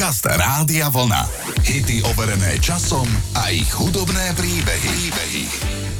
Podcast 0.00 0.24
Rádia 0.32 0.88
Vlna. 0.88 1.28
Hity 1.60 2.00
overené 2.08 2.56
časom 2.56 3.04
a 3.36 3.52
ich 3.52 3.68
hudobné 3.68 4.32
príbehy. 4.32 4.88
príbehy. 5.12 5.44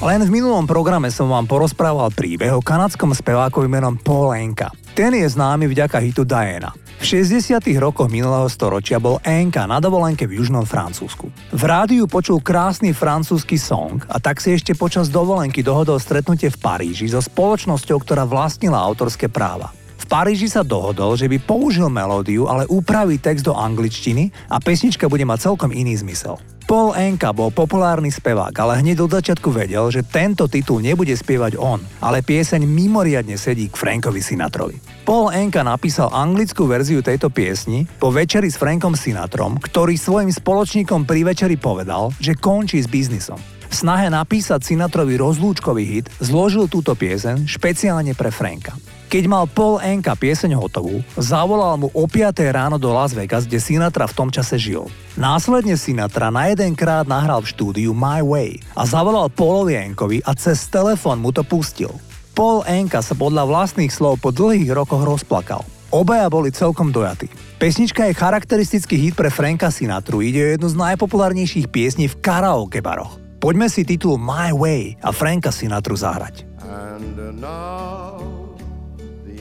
Len 0.00 0.24
v 0.24 0.40
minulom 0.40 0.64
programe 0.64 1.12
som 1.12 1.28
vám 1.28 1.44
porozprával 1.44 2.08
príbeh 2.08 2.48
o 2.48 2.64
kanadskom 2.64 3.12
spevákovi 3.12 3.68
menom 3.68 4.00
Paul 4.00 4.32
Enka. 4.32 4.72
Ten 4.96 5.12
je 5.12 5.28
známy 5.28 5.68
vďaka 5.68 6.00
hitu 6.00 6.24
Diana. 6.24 6.72
V 6.96 7.04
60. 7.12 7.60
rokoch 7.76 8.08
minulého 8.08 8.48
storočia 8.48 8.96
bol 8.96 9.20
Enka 9.20 9.68
na 9.68 9.84
dovolenke 9.84 10.24
v 10.24 10.40
južnom 10.40 10.64
Francúzsku. 10.64 11.28
V 11.52 11.62
rádiu 11.68 12.08
počul 12.08 12.40
krásny 12.40 12.96
francúzsky 12.96 13.60
song 13.60 14.00
a 14.08 14.16
tak 14.16 14.40
si 14.40 14.56
ešte 14.56 14.72
počas 14.72 15.12
dovolenky 15.12 15.60
dohodol 15.60 16.00
stretnutie 16.00 16.48
v 16.48 16.56
Paríži 16.56 17.04
so 17.12 17.20
spoločnosťou, 17.20 18.00
ktorá 18.00 18.24
vlastnila 18.24 18.80
autorské 18.80 19.28
práva. 19.28 19.76
Paríži 20.10 20.50
sa 20.50 20.66
dohodol, 20.66 21.14
že 21.14 21.30
by 21.30 21.38
použil 21.38 21.86
melódiu, 21.86 22.50
ale 22.50 22.66
upraví 22.66 23.22
text 23.22 23.46
do 23.46 23.54
angličtiny 23.54 24.34
a 24.50 24.58
pesnička 24.58 25.06
bude 25.06 25.22
mať 25.22 25.46
celkom 25.46 25.70
iný 25.70 25.94
zmysel. 26.02 26.34
Paul 26.66 26.98
Enka 26.98 27.30
bol 27.30 27.54
populárny 27.54 28.10
spevák, 28.10 28.50
ale 28.58 28.82
hneď 28.82 29.06
od 29.06 29.14
začiatku 29.14 29.54
vedel, 29.54 29.86
že 29.94 30.02
tento 30.02 30.50
titul 30.50 30.82
nebude 30.82 31.14
spievať 31.14 31.54
on, 31.54 31.78
ale 32.02 32.26
pieseň 32.26 32.58
mimoriadne 32.66 33.38
sedí 33.38 33.70
k 33.70 33.78
Frankovi 33.78 34.18
Sinatrovi. 34.18 34.82
Paul 35.06 35.30
Enka 35.30 35.62
napísal 35.62 36.10
anglickú 36.10 36.66
verziu 36.66 37.06
tejto 37.06 37.30
piesni 37.30 37.86
po 38.02 38.10
večeri 38.10 38.50
s 38.50 38.58
Frankom 38.58 38.98
Sinatrom, 38.98 39.62
ktorý 39.62 39.94
svojim 39.94 40.34
spoločníkom 40.34 41.06
pri 41.06 41.22
večeri 41.22 41.54
povedal, 41.54 42.10
že 42.18 42.34
končí 42.34 42.82
s 42.82 42.90
biznisom. 42.90 43.38
V 43.70 43.74
snahe 43.78 44.10
napísať 44.10 44.66
Sinatrovi 44.66 45.14
rozlúčkový 45.14 45.86
hit 45.86 46.10
zložil 46.18 46.66
túto 46.66 46.98
pieseň 46.98 47.46
špeciálne 47.46 48.18
pre 48.18 48.34
Franka. 48.34 48.74
Keď 49.10 49.26
mal 49.26 49.50
Paul 49.50 49.82
Enka 49.82 50.14
pieseň 50.14 50.54
hotovú, 50.54 51.02
zavolal 51.18 51.74
mu 51.82 51.90
o 51.90 52.06
5 52.06 52.30
ráno 52.54 52.78
do 52.78 52.94
Las 52.94 53.10
Vegas, 53.10 53.42
kde 53.42 53.58
Sinatra 53.58 54.06
v 54.06 54.14
tom 54.14 54.30
čase 54.30 54.54
žil. 54.54 54.86
Následne 55.18 55.74
Sinatra 55.74 56.30
na 56.30 56.46
jeden 56.46 56.78
krát 56.78 57.10
nahral 57.10 57.42
v 57.42 57.50
štúdiu 57.50 57.90
My 57.90 58.22
Way 58.22 58.62
a 58.78 58.86
zavolal 58.86 59.26
Paulovi 59.26 59.74
Enkovi 59.74 60.22
a 60.22 60.30
cez 60.38 60.70
telefón 60.70 61.18
mu 61.18 61.34
to 61.34 61.42
pustil. 61.42 61.90
Paul 62.38 62.62
Enka 62.70 63.02
sa 63.02 63.18
podľa 63.18 63.50
vlastných 63.50 63.90
slov 63.90 64.22
po 64.22 64.30
dlhých 64.30 64.70
rokoch 64.70 65.02
rozplakal. 65.02 65.66
Obaja 65.90 66.30
boli 66.30 66.54
celkom 66.54 66.94
dojatí. 66.94 67.26
Pesnička 67.58 68.06
je 68.06 68.14
charakteristický 68.14 68.94
hit 68.94 69.18
pre 69.18 69.26
Franka 69.26 69.74
Sinatru, 69.74 70.22
ide 70.22 70.38
o 70.38 70.50
jednu 70.54 70.70
z 70.70 70.78
najpopulárnejších 70.78 71.66
piesní 71.66 72.06
v 72.06 72.14
karaoke 72.22 72.78
baroch. 72.78 73.18
Poďme 73.42 73.66
si 73.66 73.82
titul 73.82 74.22
My 74.22 74.54
Way 74.54 75.02
a 75.02 75.10
Franka 75.10 75.50
Sinatru 75.50 75.98
zahrať. 75.98 76.46
And 76.62 77.42
now 77.42 78.39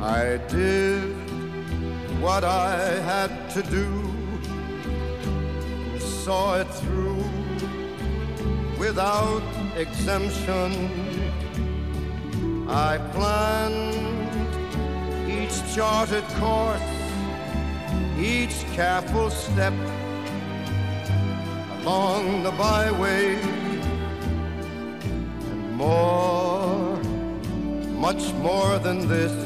I 0.00 0.36
did 0.48 1.16
what 2.20 2.44
I 2.44 3.00
had 3.00 3.50
to 3.50 3.62
do, 3.62 3.88
saw 5.98 6.56
it 6.56 6.66
through 6.66 7.24
without 8.78 9.42
exemption. 9.76 10.70
I 12.68 12.98
planned 13.14 14.28
each 15.30 15.74
charted 15.74 16.24
course, 16.40 16.82
each 18.18 18.56
careful 18.74 19.30
step 19.30 19.72
along 21.80 22.42
the 22.42 22.50
byway, 22.52 23.36
and 25.50 25.72
more, 25.74 26.96
much 27.98 28.32
more 28.34 28.78
than 28.78 29.08
this 29.08 29.45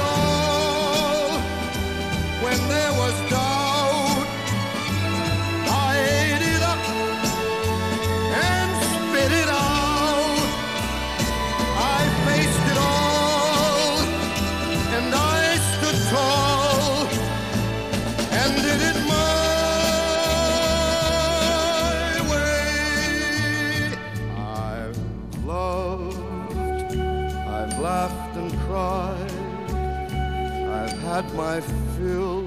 had 31.21 31.33
my 31.35 31.61
fill, 31.95 32.41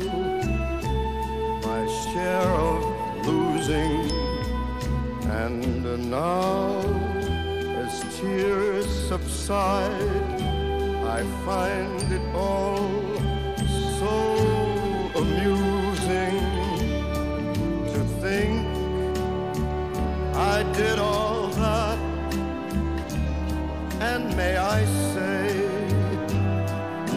my 1.69 1.83
share 2.03 2.53
of 2.73 3.27
losing, 3.27 4.11
and 5.43 6.11
now 6.11 6.81
as 7.83 8.05
tears 8.17 8.87
subside, 9.09 10.41
I 11.19 11.23
find 11.45 12.13
it 12.13 12.35
all 12.35 13.14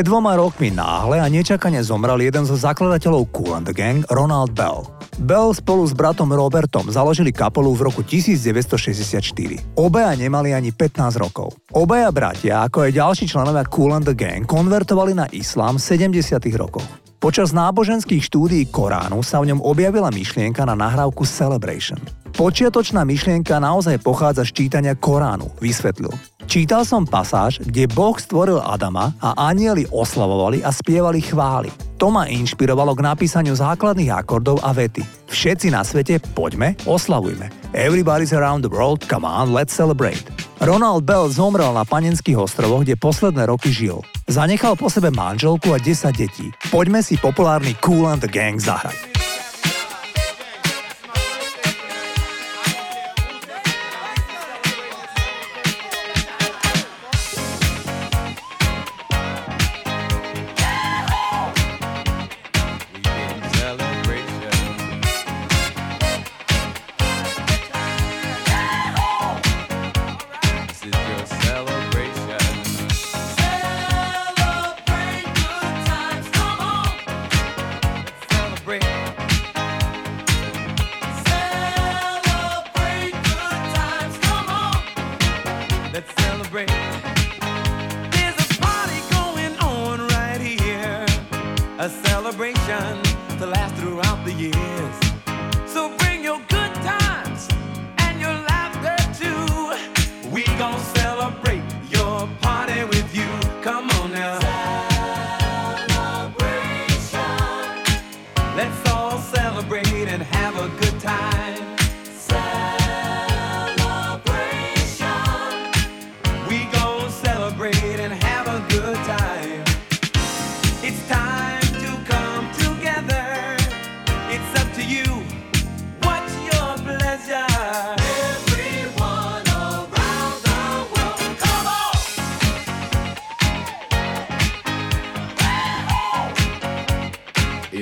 Pred 0.00 0.08
dvoma 0.08 0.32
rokmi 0.32 0.72
náhle 0.72 1.20
a 1.20 1.28
nečakane 1.28 1.76
zomrel 1.84 2.24
jeden 2.24 2.48
zo 2.48 2.56
zakladateľov 2.56 3.36
Cool 3.36 3.52
and 3.52 3.68
the 3.68 3.76
Gang, 3.76 4.00
Ronald 4.08 4.56
Bell. 4.56 4.88
Bell 5.20 5.52
spolu 5.52 5.84
s 5.84 5.92
bratom 5.92 6.32
Robertom 6.32 6.88
založili 6.88 7.36
kapelu 7.36 7.68
v 7.76 7.84
roku 7.84 8.00
1964. 8.00 9.60
Obaja 9.76 10.16
nemali 10.16 10.56
ani 10.56 10.72
15 10.72 11.20
rokov. 11.20 11.52
Obaja 11.76 12.08
bratia, 12.08 12.64
ako 12.64 12.88
aj 12.88 12.96
ďalší 12.96 13.28
členovia 13.28 13.60
Cool 13.68 13.92
and 13.92 14.08
the 14.08 14.16
Gang, 14.16 14.48
konvertovali 14.48 15.12
na 15.12 15.28
islám 15.36 15.76
v 15.76 16.16
70. 16.16 16.48
rokoch. 16.56 16.88
Počas 17.20 17.52
náboženských 17.52 18.24
štúdií 18.24 18.72
Koránu 18.72 19.20
sa 19.20 19.44
v 19.44 19.52
ňom 19.52 19.60
objavila 19.60 20.08
myšlienka 20.08 20.64
na 20.64 20.80
nahrávku 20.80 21.28
Celebration. 21.28 22.00
Počiatočná 22.32 23.04
myšlienka 23.04 23.60
naozaj 23.60 24.00
pochádza 24.00 24.48
z 24.48 24.64
čítania 24.64 24.96
Koránu, 24.96 25.60
vysvetlil. 25.60 26.16
Čítal 26.50 26.82
som 26.82 27.06
pasáž, 27.06 27.62
kde 27.62 27.86
Boh 27.86 28.18
stvoril 28.18 28.58
Adama 28.58 29.14
a 29.22 29.38
anieli 29.38 29.86
oslavovali 29.86 30.66
a 30.66 30.74
spievali 30.74 31.22
chvály. 31.22 31.70
To 32.02 32.10
ma 32.10 32.26
inšpirovalo 32.26 32.90
k 32.98 33.06
napísaniu 33.06 33.54
základných 33.54 34.10
akordov 34.10 34.58
a 34.66 34.74
vety. 34.74 35.30
Všetci 35.30 35.70
na 35.70 35.86
svete, 35.86 36.18
poďme, 36.34 36.74
oslavujme. 36.90 37.46
Everybody's 37.70 38.34
around 38.34 38.66
the 38.66 38.72
world, 38.72 39.06
come 39.06 39.22
on, 39.22 39.54
let's 39.54 39.70
celebrate. 39.70 40.26
Ronald 40.58 41.06
Bell 41.06 41.30
zomrel 41.30 41.70
na 41.70 41.86
Panenských 41.86 42.42
ostrovoch, 42.42 42.82
kde 42.82 42.98
posledné 42.98 43.46
roky 43.46 43.70
žil. 43.70 44.02
Zanechal 44.26 44.74
po 44.74 44.90
sebe 44.90 45.14
manželku 45.14 45.70
a 45.70 45.78
10 45.78 46.10
detí. 46.18 46.50
Poďme 46.74 46.98
si 47.06 47.14
populárny 47.14 47.78
Cool 47.78 48.10
and 48.10 48.26
the 48.26 48.30
Gang 48.30 48.58
zahrať. 48.58 49.09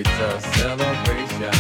It's 0.01 0.09
a 0.11 0.41
celebration. 0.41 1.51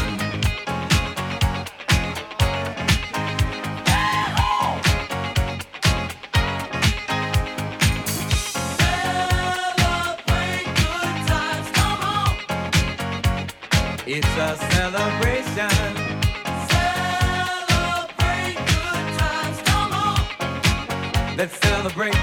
It's 14.06 14.26
a 14.37 14.56
celebration. 14.70 15.70
Celebrate 16.69 18.55
good 18.55 19.06
times, 19.19 19.58
come 19.64 19.93
on. 19.93 20.20
Let's 21.37 21.58
celebrate. 21.58 22.14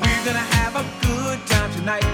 We're 0.00 0.24
gonna 0.24 0.48
have 0.58 0.74
a 0.74 0.84
good 1.06 1.38
time 1.46 1.72
tonight. 1.74 2.13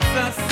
Jesus. 0.00 0.47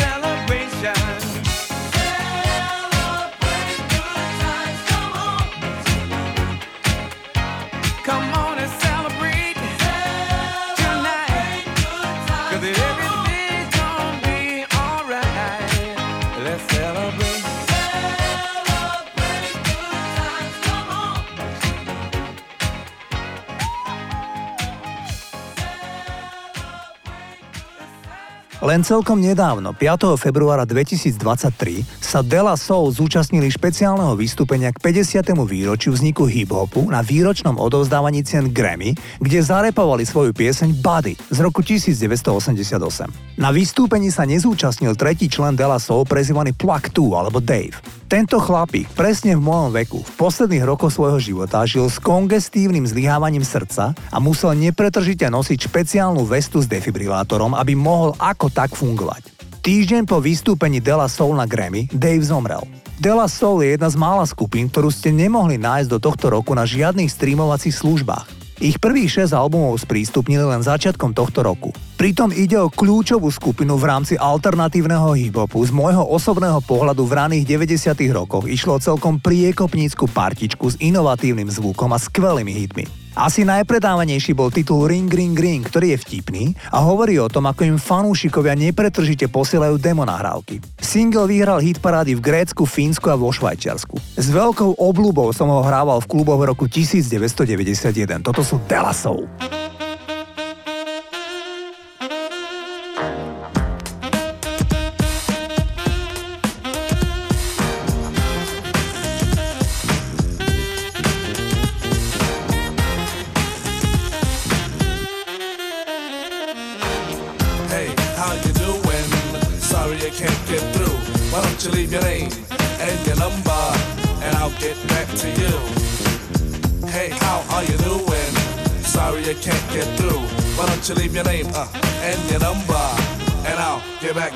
Len 28.76 28.84
celkom 28.84 29.16
nedávno, 29.24 29.72
5. 29.72 30.20
februára 30.20 30.68
2023, 30.68 31.80
sa 31.96 32.20
Dela 32.20 32.52
Soul 32.60 32.92
zúčastnili 32.92 33.48
špeciálneho 33.48 34.12
vystúpenia 34.12 34.68
k 34.68 34.76
50. 34.84 35.32
výročiu 35.48 35.96
vzniku 35.96 36.28
hip-hopu 36.28 36.84
na 36.92 37.00
výročnom 37.00 37.56
odovzdávaní 37.56 38.20
cien 38.20 38.52
Grammy, 38.52 38.92
kde 39.16 39.40
zarepovali 39.40 40.04
svoju 40.04 40.36
pieseň 40.36 40.76
Buddy 40.84 41.16
z 41.16 41.38
roku 41.40 41.64
1988. 41.64 43.40
Na 43.40 43.48
vystúpení 43.48 44.12
sa 44.12 44.28
nezúčastnil 44.28 44.92
tretí 44.92 45.32
člen 45.32 45.56
Dela 45.56 45.80
Soul 45.80 46.04
prezývaný 46.04 46.52
Plug 46.52 46.92
2 46.92 47.16
alebo 47.16 47.40
Dave. 47.40 47.80
Tento 48.06 48.38
chlapík 48.38 48.86
presne 48.94 49.34
v 49.34 49.42
mojom 49.42 49.74
veku 49.74 49.98
v 49.98 50.12
posledných 50.14 50.62
rokoch 50.62 50.94
svojho 50.94 51.18
života 51.18 51.66
žil 51.66 51.90
s 51.90 51.98
kongestívnym 51.98 52.86
zlyhávaním 52.86 53.42
srdca 53.42 53.98
a 53.98 54.16
musel 54.22 54.54
nepretržite 54.54 55.26
nosiť 55.26 55.66
špeciálnu 55.66 56.22
vestu 56.22 56.62
s 56.62 56.70
defibrilátorom, 56.70 57.58
aby 57.58 57.74
mohol 57.74 58.14
ako 58.14 58.46
tak 58.54 58.65
fungovať. 58.74 59.30
Týždeň 59.66 60.06
po 60.06 60.22
vystúpení 60.22 60.78
Dela 60.78 61.10
Soul 61.10 61.38
na 61.38 61.46
Grammy 61.46 61.90
Dave 61.90 62.22
zomrel. 62.22 62.62
Dela 62.96 63.28
Soul 63.28 63.66
je 63.66 63.76
jedna 63.76 63.92
z 63.92 63.98
mála 64.00 64.24
skupín, 64.24 64.72
ktorú 64.72 64.88
ste 64.88 65.12
nemohli 65.12 65.60
nájsť 65.60 65.88
do 65.90 65.98
tohto 66.00 66.32
roku 66.32 66.56
na 66.56 66.64
žiadnych 66.64 67.12
streamovacích 67.12 67.74
službách. 67.74 68.46
Ich 68.56 68.80
prvých 68.80 69.28
6 69.28 69.36
albumov 69.36 69.76
sprístupnili 69.76 70.40
len 70.40 70.64
začiatkom 70.64 71.12
tohto 71.12 71.44
roku. 71.44 71.76
Pritom 72.00 72.32
ide 72.32 72.56
o 72.56 72.72
kľúčovú 72.72 73.28
skupinu 73.28 73.76
v 73.76 73.84
rámci 73.84 74.16
alternatívneho 74.16 75.12
hip-hopu. 75.12 75.60
Z 75.60 75.76
môjho 75.76 76.00
osobného 76.08 76.64
pohľadu 76.64 77.04
v 77.04 77.12
raných 77.20 77.44
90 77.44 78.16
rokoch 78.16 78.48
išlo 78.48 78.80
celkom 78.80 79.20
priekopnícku 79.20 80.08
partičku 80.08 80.72
s 80.72 80.80
inovatívnym 80.80 81.52
zvukom 81.52 81.92
a 81.92 82.00
skvelými 82.00 82.52
hitmi. 82.64 83.05
Asi 83.16 83.48
najpredávanejší 83.48 84.36
bol 84.36 84.52
titul 84.52 84.84
Ring 84.84 85.08
Ring 85.08 85.32
Ring, 85.32 85.64
ktorý 85.64 85.96
je 85.96 85.98
vtipný 86.04 86.44
a 86.68 86.84
hovorí 86.84 87.16
o 87.16 87.32
tom, 87.32 87.48
ako 87.48 87.64
im 87.64 87.80
fanúšikovia 87.80 88.52
nepretržite 88.52 89.32
posielajú 89.32 89.80
demo 89.80 90.04
nahrávky. 90.04 90.60
Single 90.76 91.24
vyhral 91.24 91.64
hit 91.64 91.80
parády 91.80 92.12
v 92.12 92.20
Grécku, 92.20 92.68
Fínsku 92.68 93.08
a 93.08 93.16
vo 93.16 93.32
Švajčiarsku. 93.32 94.20
S 94.20 94.28
veľkou 94.28 94.76
obľubou 94.76 95.32
som 95.32 95.48
ho 95.48 95.64
hrával 95.64 96.04
v 96.04 96.12
kluboch 96.12 96.36
v 96.36 96.52
roku 96.52 96.68
1991. 96.68 98.20
Toto 98.20 98.44
sú 98.44 98.60
Delasov. 98.68 99.24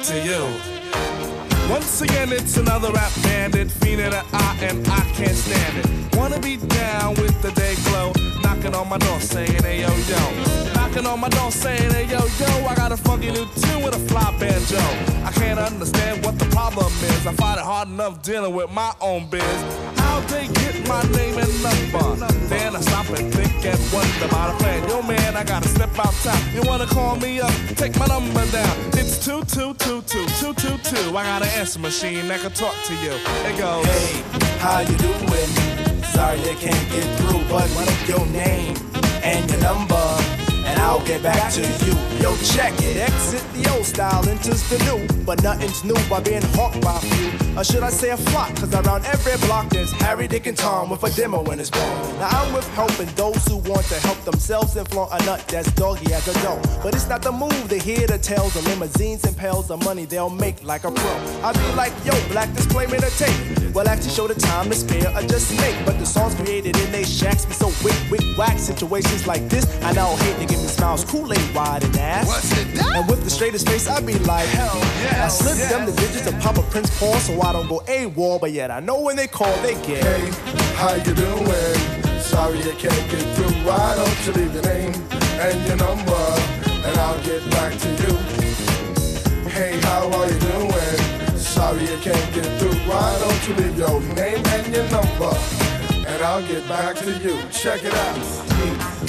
To 0.05 0.19
you. 0.25 0.41
Once 1.69 2.01
again, 2.01 2.33
it's 2.33 2.57
another 2.57 2.91
rap 2.93 3.13
bandit, 3.23 3.71
fiend 3.71 4.01
in 4.01 4.11
the 4.11 4.25
eye, 4.33 4.59
and 4.63 4.87
I 4.89 5.01
can't 5.13 5.37
stand 5.37 5.79
it. 5.79 6.17
Wanna 6.17 6.41
be 6.41 6.57
down 6.57 7.15
with 7.17 7.41
the 7.43 7.51
day 7.53 7.75
glow, 7.85 8.13
knocking 8.43 8.75
on 8.75 8.89
my 8.89 8.99
door 8.99 9.21
saying, 9.21 9.63
hey 9.63 9.83
yo 9.83 9.93
yo. 10.09 10.73
Knocking 10.75 11.07
on 11.07 11.21
my 11.21 11.29
door 11.29 11.51
saying, 11.51 11.91
hey 11.91 12.07
yo 12.07 12.21
yo, 12.39 12.67
I 12.67 12.75
got 12.75 12.93
a 12.93 12.97
funky 12.97 13.31
new 13.31 13.47
tune 13.61 13.83
with 13.83 13.95
a 13.95 14.01
fly 14.09 14.35
banjo. 14.39 14.81
I 15.25 15.33
can't 15.33 15.59
understand 15.59 16.25
what 16.25 16.39
the 16.39 16.47
problem 16.47 16.87
is. 16.87 17.27
I 17.27 17.33
find 17.35 17.59
it 17.61 17.65
hard 17.65 17.89
enough 17.89 18.23
dealing 18.23 18.55
with 18.55 18.71
my 18.71 18.93
own 19.01 19.29
biz. 19.29 19.43
How'd 19.99 20.25
they 20.29 20.49
get 20.49 20.89
my 20.89 21.03
name 21.13 21.37
and 21.37 21.63
number? 21.63 22.27
Then 22.49 22.75
I 22.75 22.81
stop 22.81 23.09
and 23.11 23.33
think 23.33 23.65
and 23.67 23.81
wonder 23.93 24.25
about 24.25 24.55
a 24.55 24.59
plan. 24.59 24.89
Yo, 24.89 25.03
man, 25.03 25.20
I 25.41 25.43
gotta 25.43 25.69
step 25.69 25.99
outside. 25.99 26.53
You 26.53 26.61
wanna 26.69 26.85
call 26.85 27.17
me 27.17 27.41
up? 27.41 27.51
Take 27.75 27.99
my 27.99 28.05
number 28.05 28.45
down. 28.53 28.77
It's 28.93 29.25
2222 29.25 30.27
222. 30.39 31.17
I 31.17 31.25
got 31.25 31.41
an 31.41 31.49
answer 31.59 31.79
machine 31.79 32.29
that 32.29 32.41
can 32.41 32.53
talk 32.53 32.75
to 32.85 32.95
you. 32.97 33.13
It 33.49 33.57
goes, 33.57 33.87
Hey, 33.87 34.23
how 34.59 34.81
you 34.81 34.95
doing? 34.99 35.51
Sorry 36.13 36.41
I 36.41 36.55
can't 36.61 36.91
get 36.93 37.07
through, 37.17 37.41
but 37.49 37.67
what 37.71 37.89
your 38.07 38.27
name 38.27 38.77
and 39.25 39.51
your 39.51 39.61
number? 39.61 40.20
I'll 40.81 41.05
get 41.05 41.23
back 41.23 41.53
to 41.53 41.61
you. 41.61 41.95
Yo, 42.23 42.37
check 42.39 42.73
it. 42.83 42.97
Exit 42.97 43.45
the 43.53 43.71
old 43.73 43.85
style, 43.85 44.27
enters 44.29 44.63
the 44.69 44.79
new. 44.85 45.25
But 45.25 45.43
nothing's 45.43 45.85
new 45.85 45.97
by 46.09 46.21
being 46.21 46.43
hawked 46.57 46.81
by 46.81 46.97
a 46.97 47.01
few. 47.01 47.59
Or 47.59 47.65
should 47.65 47.83
I 47.83 47.91
say 47.91 48.11
a 48.11 48.17
flock? 48.17 48.55
Cause 48.57 48.75
around 48.75 49.05
every 49.05 49.37
block 49.47 49.69
there's 49.69 49.93
Harry, 49.93 50.27
Dick, 50.27 50.47
and 50.47 50.57
Tom 50.57 50.91
with 50.91 51.03
a 51.05 51.11
demo 51.11 51.45
in 51.51 51.59
his 51.59 51.71
ball. 51.71 51.97
Now 52.19 52.29
I'm 52.29 52.53
with 52.55 52.67
helping 52.75 53.09
those 53.15 53.45
who 53.47 53.57
want 53.59 53.87
to 53.87 53.95
help 54.07 54.19
themselves 54.25 54.77
and 54.77 54.89
flaunt 54.89 55.13
a 55.13 55.25
nut 55.27 55.45
that's 55.49 55.71
doggy 55.73 56.13
as 56.13 56.27
a 56.29 56.35
dough. 56.43 56.61
But 56.83 56.95
it's 56.95 57.09
not 57.09 57.23
the 57.23 57.33
move 57.33 57.69
to 57.69 57.79
hear 57.79 58.07
the 58.07 58.19
tales 58.19 58.57
of 58.57 58.67
limousines 58.67 59.25
and 59.25 59.37
pails 59.37 59.71
of 59.71 59.85
money 59.85 60.07
they'll 60.07 60.31
make 60.31 60.63
like 60.65 60.85
a 60.85 60.91
pro. 60.91 61.11
I 61.43 61.53
be 61.53 61.75
like, 61.75 61.93
yo, 62.05 62.13
black 62.29 62.53
display 62.55 62.87
made 62.87 63.05
a 63.05 63.11
tape. 63.11 63.75
Well, 63.75 63.87
actually 63.89 64.11
show 64.11 64.27
the 64.27 64.35
time 64.35 64.69
to 64.71 64.75
spare 64.75 65.09
or 65.17 65.23
just 65.23 65.57
make. 65.61 65.77
But 65.87 65.99
the 65.99 66.07
songs 66.07 66.35
created 66.35 66.77
in 66.77 66.91
they 66.91 67.05
shacks 67.05 67.45
be 67.45 67.53
so 67.53 67.69
wick, 67.85 67.97
wick, 68.11 68.25
whack. 68.37 68.59
Situations 68.59 69.27
like 69.27 69.49
this, 69.49 69.67
I 69.83 69.93
now 69.93 70.17
hate 70.17 70.39
to 70.39 70.47
give 70.47 70.61
me 70.61 70.70
smiles, 70.71 71.05
Kool-Aid 71.05 71.55
wide 71.55 71.85
and 71.85 71.97
ass. 71.97 72.27
What's 72.27 72.53
it 72.53 72.75
that? 72.77 72.97
And 72.97 73.09
with 73.09 73.25
the 73.25 73.31
straightest 73.31 73.69
face, 73.69 73.89
I 73.89 74.01
be 74.01 74.15
like, 74.21 74.47
hell 74.49 74.79
yeah. 75.03 75.25
I 75.27 75.29
slip 75.29 75.57
yes. 75.57 75.71
them 75.71 75.87
the 75.87 75.93
digits 75.93 76.27
and 76.27 76.41
pop 76.41 76.57
a 76.59 76.63
Prince 76.63 76.97
Paul 76.99 77.15
so 77.19 77.41
I 77.43 77.53
don't 77.53 77.69
go 77.69 77.83
A-wall. 77.89 78.39
But 78.39 78.53
yet 78.53 78.71
I 78.71 78.81
know 78.81 79.01
when 79.01 79.17
they 79.17 79.27
call, 79.27 79.55
they 79.63 79.75
get. 79.87 80.05
Hey, 80.05 80.31
how 80.77 80.95
you 80.95 81.15
doing? 81.15 82.01
Sorry 82.21 82.61
I 82.61 82.75
can't 82.79 83.11
get 83.11 83.23
through. 83.35 83.55
Why 83.67 83.95
don't 83.97 84.27
you 84.27 84.33
leave 84.33 84.55
your 84.55 84.63
name 84.63 84.95
and 85.41 85.67
your 85.67 85.77
number, 85.77 86.25
and 86.87 86.97
I'll 86.99 87.23
get 87.25 87.43
back 87.51 87.77
to 87.79 87.89
you. 87.89 88.15
Hey, 89.49 89.81
how 89.81 90.09
are 90.13 90.31
you 90.31 90.39
doing? 90.39 91.37
Sorry 91.37 91.83
I 91.83 91.99
can't 92.01 92.35
get 92.35 92.47
through. 92.59 92.79
Why 92.89 93.19
don't 93.19 93.49
you 93.49 93.55
leave 93.55 93.79
your 93.79 94.01
name 94.15 94.45
and 94.47 94.75
your 94.75 94.89
number, 94.91 95.35
and 96.07 96.23
I'll 96.23 96.47
get 96.47 96.67
back 96.69 96.97
to 96.97 97.11
you. 97.19 97.37
Check 97.51 97.85
it 97.85 97.95
out. 97.95 99.00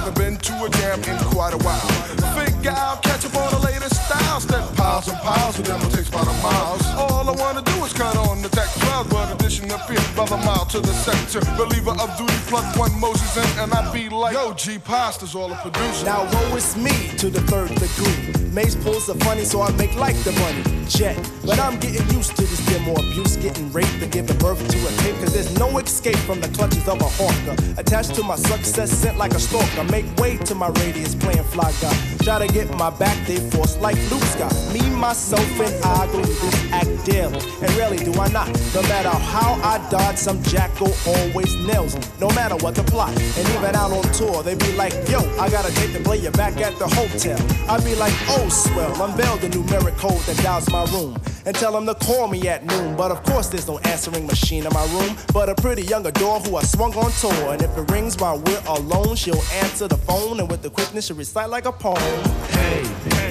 Haven't 0.00 0.16
been 0.16 0.36
to 0.38 0.64
a 0.64 0.70
jam 0.70 0.98
in 1.04 1.18
quite 1.28 1.52
a 1.52 1.58
while. 1.58 1.78
Figure 2.32 2.70
out, 2.70 3.02
catch 3.02 3.26
up 3.26 3.36
on 3.36 3.52
the 3.52 3.66
latest 3.66 3.96
styles. 4.06 4.44
Step 4.44 4.64
piles 4.74 5.08
and 5.08 5.18
piles 5.18 5.58
of 5.58 5.66
them 5.66 5.78
will 5.78 5.90
take 5.90 6.08
about 6.08 6.26
a 6.26 6.32
mile. 6.40 6.80
All 6.96 7.28
I 7.28 7.32
wanna 7.32 7.60
do 7.60 7.84
is 7.84 7.92
cut 7.92 8.16
on 8.16 8.40
the 8.40 8.48
tech 8.48 8.68
but 9.10 9.30
addition 9.34 9.70
of 9.70 9.86
fear, 9.86 10.00
brother 10.14 10.38
mile 10.38 10.64
to 10.72 10.80
the 10.80 10.94
sector. 11.04 11.40
Believer 11.54 11.90
of 12.00 12.16
duty, 12.16 12.32
plug 12.48 12.64
one 12.78 12.98
Moses 12.98 13.36
in, 13.36 13.58
and 13.58 13.74
I 13.74 13.92
be 13.92 14.08
like, 14.08 14.32
yo, 14.32 14.54
G 14.54 14.78
Pasta's 14.78 15.34
all 15.34 15.50
the 15.50 15.56
producer. 15.56 16.06
Now 16.06 16.24
woe 16.32 16.56
is 16.56 16.78
me 16.78 17.14
to 17.18 17.28
the 17.28 17.42
third 17.42 17.68
degree. 17.74 18.39
Mace 18.52 18.74
pulls 18.74 19.06
the 19.06 19.14
funny, 19.24 19.44
so 19.44 19.62
I 19.62 19.70
make 19.76 19.94
like 19.94 20.16
the 20.24 20.32
money. 20.32 20.62
Jet, 20.88 21.16
but 21.46 21.60
I'm 21.60 21.78
getting 21.78 22.04
used 22.10 22.34
to 22.34 22.42
this 22.42 22.58
demo 22.66 22.94
abuse, 22.94 23.36
getting 23.36 23.70
raped 23.70 24.02
and 24.02 24.10
giving 24.10 24.36
birth 24.38 24.58
to 24.58 24.78
a 24.88 24.90
tape, 25.02 25.14
cause 25.20 25.32
there's 25.32 25.56
no 25.56 25.78
escape 25.78 26.16
from 26.16 26.40
the 26.40 26.48
clutches 26.48 26.88
of 26.88 27.00
a 27.00 27.04
hawker. 27.04 27.54
Attached 27.78 28.14
to 28.16 28.24
my 28.24 28.34
success, 28.34 28.90
sent 28.90 29.16
like 29.18 29.34
a 29.34 29.38
stalker. 29.38 29.84
Make 29.92 30.04
way 30.16 30.36
to 30.38 30.54
my 30.56 30.68
radius, 30.82 31.14
playing 31.14 31.44
fly 31.44 31.72
guy. 31.80 31.94
Try 32.22 32.44
to 32.44 32.52
get 32.52 32.76
my 32.76 32.90
back, 32.90 33.16
they 33.26 33.36
force 33.50 33.76
like 33.78 33.96
Luke 34.10 34.24
Scott. 34.24 34.52
Me, 34.72 34.80
myself, 35.00 35.60
and 35.60 35.84
I 35.84 36.06
through 36.08 36.22
this 36.26 36.72
act 36.72 37.06
daily. 37.06 37.38
And 37.62 37.70
really 37.76 37.96
do 37.96 38.12
I 38.20 38.28
not. 38.28 38.48
No 38.74 38.82
matter 38.82 39.08
how 39.08 39.54
I 39.64 39.78
dodge, 39.90 40.18
some 40.18 40.42
jackal 40.44 40.92
always 41.06 41.54
nails 41.66 41.96
me. 41.96 42.02
No 42.20 42.28
matter 42.30 42.56
what 42.56 42.74
the 42.74 42.82
plot. 42.84 43.10
And 43.10 43.48
even 43.48 43.74
out 43.74 43.92
on 43.92 44.02
tour, 44.12 44.42
they 44.42 44.54
be 44.54 44.72
like, 44.72 44.92
yo, 45.08 45.20
I 45.40 45.48
gotta 45.48 45.74
take 45.74 45.92
the 45.92 46.00
player 46.00 46.30
back 46.32 46.60
at 46.60 46.78
the 46.78 46.86
hotel. 46.86 47.38
I 47.68 47.82
be 47.82 47.94
like, 47.94 48.12
oh, 48.28 48.48
swell. 48.48 49.02
Unveil 49.02 49.38
the 49.38 49.48
numeric 49.48 49.96
code 49.96 50.20
that 50.22 50.36
dials 50.42 50.70
my 50.70 50.84
room. 50.92 51.16
And 51.46 51.56
tell 51.56 51.72
them 51.72 51.86
to 51.86 51.94
call 51.94 52.28
me 52.28 52.46
at 52.48 52.66
noon. 52.66 52.96
But 52.96 53.10
of 53.10 53.22
course, 53.22 53.48
there's 53.48 53.66
no 53.66 53.78
answering 53.80 54.26
machine 54.26 54.66
in 54.66 54.72
my 54.72 54.84
room. 54.92 55.16
But 55.32 55.48
a 55.48 55.54
pretty 55.54 55.82
young 55.82 56.06
adore 56.06 56.40
who 56.40 56.56
I 56.56 56.62
swung 56.62 56.94
on 56.94 57.10
tour. 57.12 57.52
And 57.52 57.62
if 57.62 57.76
it 57.76 57.90
rings 57.90 58.18
while 58.18 58.38
we're 58.38 58.62
alone, 58.66 59.16
she'll 59.16 59.42
answer 59.62 59.88
the 59.88 59.96
phone. 59.96 60.38
And 60.40 60.50
with 60.50 60.62
the 60.62 60.70
quickness, 60.70 61.06
she'll 61.06 61.16
recite 61.16 61.48
like 61.48 61.64
a 61.64 61.72
poem. 61.72 61.96
Hey, 62.50 62.82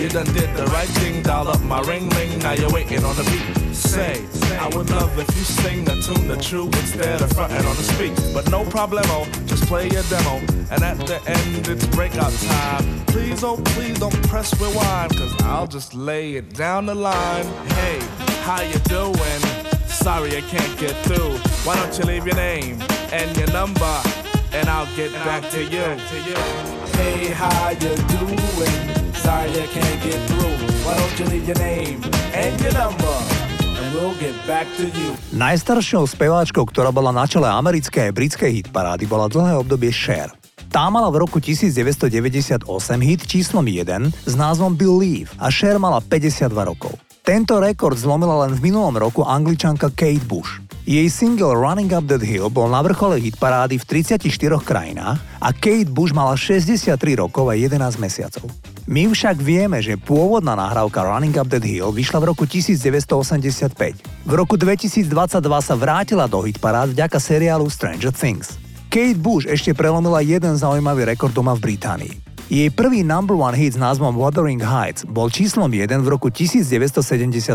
you 0.02 0.10
done 0.10 0.26
did 0.34 0.50
the 0.56 0.66
right 0.68 0.88
thing. 0.88 1.22
Dial 1.22 1.59
up 1.60 1.66
my 1.66 1.82
ring 1.82 2.10
ring. 2.10 2.39
Now 2.39 2.54
you're 2.54 2.72
waiting 2.72 3.04
on 3.04 3.16
the 3.16 3.24
beat. 3.24 3.75
Say, 3.75 4.25
I 4.58 4.68
would 4.75 4.89
love 4.89 5.18
if 5.18 5.28
you 5.36 5.44
sing 5.44 5.86
the 5.86 5.96
tune 6.01 6.28
the 6.28 6.38
true 6.38 6.68
instead 6.68 7.22
of 7.22 7.32
fronting 7.34 7.66
on 7.66 7.75
the 7.75 7.84
speak. 7.84 8.13
But 8.34 8.50
no 8.51 8.63
problemo, 8.63 9.25
just 9.48 9.66
play 9.66 9.89
your 9.89 10.04
demo. 10.04 10.38
And 10.72 10.84
at 10.84 10.98
the 11.08 11.22
end, 11.25 11.68
it's 11.68 11.86
breakout 11.88 12.34
time. 12.34 13.06
Please, 13.08 13.44
oh, 13.44 13.58
please 13.74 14.00
don't 14.00 14.28
press 14.28 14.60
rewind, 14.60 15.16
cause 15.16 15.34
I'll 15.44 15.68
just 15.68 15.94
lay 15.94 16.36
it 16.36 16.54
down 16.54 16.86
the 16.86 16.96
line. 16.96 17.46
Hey, 17.78 18.00
how 18.44 18.62
you 18.62 18.80
doing? 18.80 19.42
Sorry 19.88 20.38
I 20.38 20.42
can't 20.42 20.80
get 20.80 20.96
through. 21.06 21.38
Why 21.66 21.75
don't 21.75 21.98
you 21.98 22.06
leave 22.06 22.25
your 22.25 22.36
name 22.36 22.82
and 23.12 23.36
your 23.38 23.51
number, 23.51 24.01
and 24.54 24.70
I'll 24.70 24.94
get 24.96 25.12
back 25.13 25.50
to 25.51 25.63
you. 25.63 25.88
Hey, 26.98 27.28
how 27.28 27.70
you 27.70 27.96
doing? 27.96 28.99
I 29.30 29.46
can't 29.70 30.00
get 30.02 30.18
through. 30.26 30.58
Why 30.82 30.98
don't 30.98 31.16
you 31.22 31.26
leave 31.30 31.46
your 31.46 31.60
name 31.62 32.02
and 32.34 32.54
your 32.66 32.74
number? 32.74 33.14
Najstaršou 35.34 36.08
speváčkou, 36.10 36.66
ktorá 36.66 36.90
bola 36.90 37.14
na 37.14 37.30
čele 37.30 37.46
americkej 37.46 38.10
a 38.10 38.16
britskej 38.16 38.52
hitparády, 38.62 39.06
bola 39.06 39.30
dlhé 39.30 39.54
obdobie 39.60 39.94
Cher. 39.94 40.34
Tá 40.70 40.90
mala 40.90 41.10
v 41.14 41.26
roku 41.26 41.38
1998 41.42 42.66
hit 43.02 43.22
číslom 43.26 43.66
1 43.66 44.10
s 44.14 44.34
názvom 44.34 44.74
Believe 44.74 45.30
a 45.38 45.54
Cher 45.54 45.78
mala 45.78 46.02
52 46.02 46.50
rokov. 46.54 46.98
Tento 47.22 47.62
rekord 47.62 47.98
zlomila 47.98 48.48
len 48.48 48.58
v 48.58 48.72
minulom 48.74 48.98
roku 48.98 49.22
angličanka 49.22 49.94
Kate 49.94 50.26
Bush. 50.26 50.58
Jej 50.90 51.10
single 51.14 51.54
Running 51.54 51.94
Up 51.94 52.10
That 52.10 52.26
Hill 52.26 52.50
bol 52.50 52.74
na 52.74 52.82
vrchole 52.82 53.22
hitparády 53.22 53.78
v 53.78 53.86
34 53.86 54.26
krajinách 54.66 55.22
a 55.38 55.50
Kate 55.54 55.92
Bush 55.92 56.18
mala 56.18 56.34
63 56.34 56.98
rokov 57.20 57.46
a 57.46 57.54
11 57.54 57.78
mesiacov. 58.02 58.50
My 58.89 59.05
však 59.05 59.38
vieme, 59.38 59.77
že 59.86 60.01
pôvodná 60.01 60.58
nahrávka 60.58 61.05
Running 61.05 61.38
Up 61.38 61.46
That 61.46 61.62
Hill 61.62 61.93
vyšla 61.93 62.25
v 62.25 62.34
roku 62.34 62.50
1985. 62.50 64.01
V 64.25 64.34
roku 64.34 64.58
2022 64.58 65.05
sa 65.62 65.75
vrátila 65.77 66.25
do 66.25 66.41
hitparád 66.41 66.98
vďaka 66.98 67.22
seriálu 67.22 67.69
Stranger 67.69 68.10
Things. 68.10 68.58
Kate 68.89 69.22
Bush 69.22 69.46
ešte 69.46 69.77
prelomila 69.77 70.25
jeden 70.25 70.58
zaujímavý 70.58 71.05
rekord 71.05 71.29
doma 71.29 71.53
v 71.53 71.69
Británii. 71.69 72.29
Jej 72.50 72.74
prvý 72.74 73.06
number 73.06 73.38
one 73.38 73.53
hit 73.53 73.77
s 73.77 73.79
názvom 73.79 74.18
Wuthering 74.18 74.58
Heights 74.58 75.06
bol 75.06 75.29
číslom 75.29 75.70
1 75.70 76.01
v 76.01 76.08
roku 76.10 76.34
1978. 76.34 77.53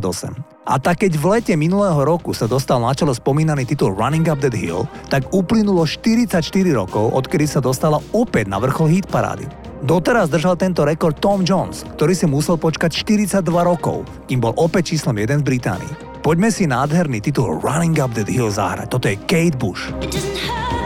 A 0.71 0.79
tak 0.79 1.03
keď 1.03 1.19
v 1.19 1.25
lete 1.35 1.55
minulého 1.59 1.99
roku 2.07 2.31
sa 2.31 2.47
dostal 2.47 2.79
na 2.79 2.95
čelo 2.95 3.11
spomínaný 3.11 3.67
titul 3.67 3.91
Running 3.91 4.31
Up 4.31 4.39
That 4.39 4.55
Hill, 4.55 4.87
tak 5.11 5.27
uplynulo 5.35 5.83
44 5.83 6.39
rokov, 6.71 7.11
odkedy 7.11 7.43
sa 7.43 7.59
dostala 7.59 7.99
opäť 8.15 8.47
na 8.47 8.63
vrchol 8.63 8.95
hit 8.95 9.11
parády. 9.11 9.51
Doteraz 9.83 10.31
držal 10.31 10.55
tento 10.63 10.87
rekord 10.87 11.19
Tom 11.19 11.43
Jones, 11.43 11.83
ktorý 11.99 12.15
si 12.15 12.31
musel 12.31 12.55
počkať 12.55 12.95
42 12.95 13.51
rokov, 13.51 14.07
kým 14.31 14.39
bol 14.39 14.55
opäť 14.55 14.95
číslom 14.95 15.19
1 15.19 15.43
v 15.43 15.59
Británii. 15.59 16.23
Poďme 16.23 16.55
si 16.55 16.71
nádherný 16.71 17.19
titul 17.19 17.59
Running 17.67 17.99
Up 17.99 18.15
That 18.15 18.31
Hill 18.31 18.55
zahrať. 18.55 18.95
Toto 18.95 19.11
je 19.11 19.19
Kate 19.27 19.59
Bush. 19.59 19.91
It 20.07 20.84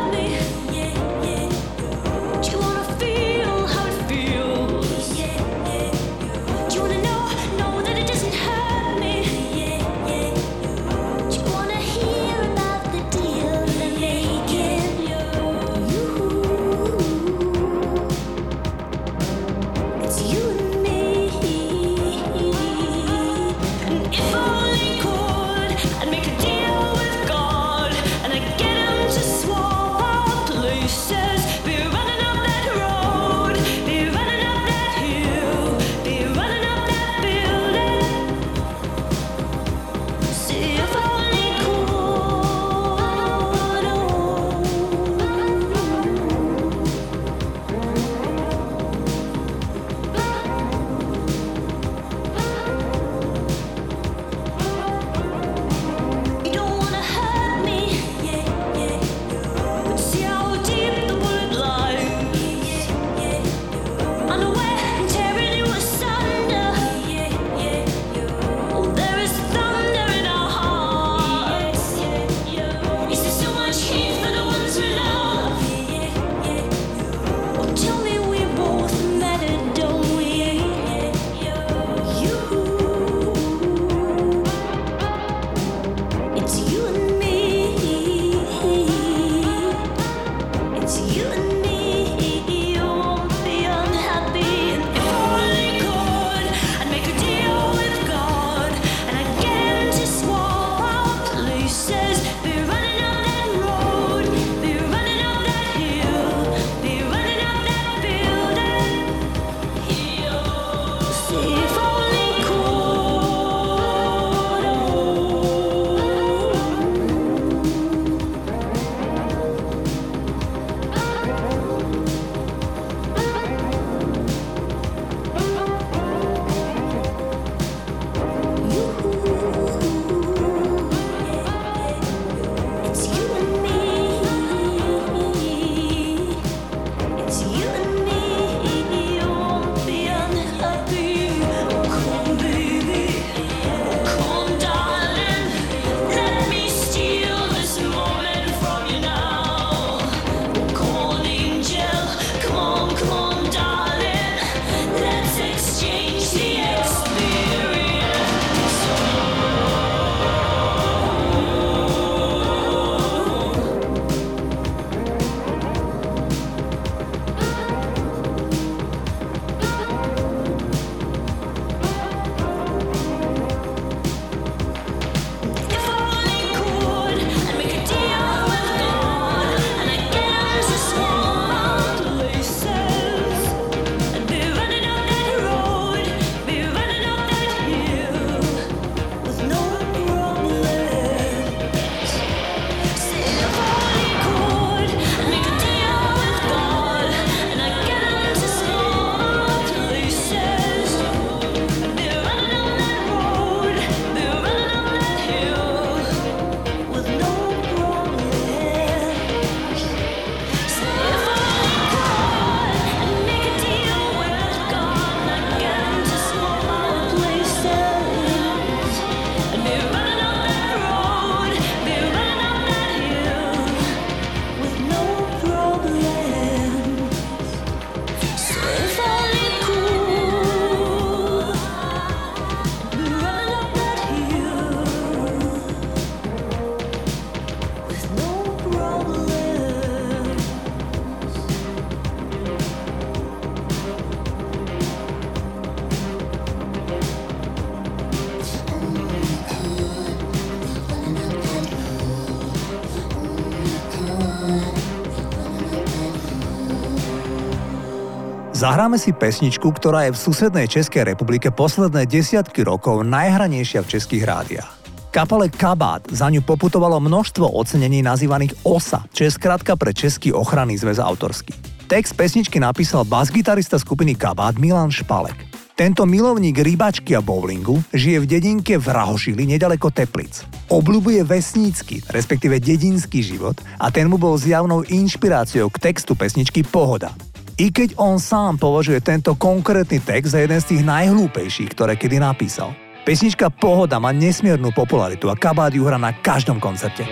Zahráme 258.59 258.99
si 258.99 259.15
pesničku, 259.15 259.71
ktorá 259.71 260.11
je 260.11 260.19
v 260.19 260.19
susednej 260.19 260.67
Českej 260.67 261.07
republike 261.07 261.47
posledné 261.47 262.11
desiatky 262.11 262.67
rokov 262.67 263.07
najhranejšia 263.07 263.87
v 263.87 263.91
českých 263.95 264.27
rádiách. 264.27 264.73
Kapale 265.15 265.47
Kabát 265.47 266.03
za 266.11 266.27
ňu 266.27 266.43
poputovalo 266.43 266.99
množstvo 266.99 267.55
ocenení 267.55 268.03
nazývaných 268.03 268.59
OSA, 268.67 269.07
čo 269.15 269.31
je 269.31 269.31
skratka 269.31 269.79
pre 269.79 269.95
Český 269.95 270.35
ochranný 270.35 270.75
zväz 270.75 270.99
autorský. 270.99 271.55
Text 271.87 272.19
pesničky 272.19 272.59
napísal 272.59 273.07
basgitarista 273.07 273.79
skupiny 273.79 274.19
Kabát 274.19 274.59
Milan 274.59 274.91
Špalek. 274.91 275.39
Tento 275.79 276.03
milovník 276.03 276.59
rybačky 276.59 277.15
a 277.15 277.23
bowlingu 277.23 277.79
žije 277.95 278.27
v 278.27 278.27
dedinke 278.27 278.75
v 278.75 278.91
Rahošili 278.91 279.47
nedaleko 279.47 279.95
Teplic. 279.95 280.43
Obľubuje 280.67 281.23
vesnícky, 281.23 282.03
respektíve 282.11 282.59
dedinský 282.59 283.23
život 283.23 283.55
a 283.79 283.87
ten 283.95 284.11
mu 284.11 284.19
bol 284.19 284.35
zjavnou 284.35 284.83
inšpiráciou 284.83 285.71
k 285.71 285.95
textu 285.95 286.19
pesničky 286.19 286.67
Pohoda. 286.67 287.15
I 287.59 287.75
keď 287.75 287.99
on 287.99 288.23
sám 288.23 288.55
považuje 288.55 289.03
tento 289.03 289.35
konkrétny 289.35 289.99
text 289.99 290.31
za 290.31 290.39
jeden 290.39 290.63
z 290.63 290.79
tých 290.79 290.83
najhlúpejších, 290.87 291.75
ktoré 291.75 291.99
kedy 291.99 292.23
napísal. 292.23 292.71
Pesnička 293.03 293.51
Pohoda 293.51 293.99
má 293.99 294.15
nesmiernu 294.15 294.71
popularitu 294.71 295.27
a 295.27 295.35
Kabát 295.35 295.75
ju 295.75 295.83
hrá 295.83 295.99
na 295.99 296.15
každom 296.15 296.63
koncerte. 296.63 297.03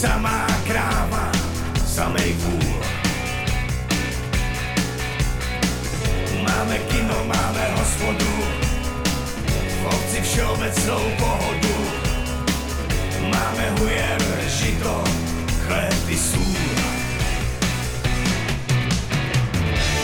Samá 0.00 0.46
kráva, 0.66 1.32
samej 1.86 2.32
vůl 2.32 2.76
Máme 6.42 6.78
kino, 6.78 7.24
máme 7.24 7.68
hospodu, 7.78 8.44
v 9.82 9.86
obci 9.86 10.20
všeobecnou 10.22 11.00
pohodu. 11.18 11.76
Máme 13.20 13.70
hujer, 13.78 14.22
žito, 14.46 15.04
chléb 15.66 16.08
i 16.08 16.16
sůl. 16.16 16.56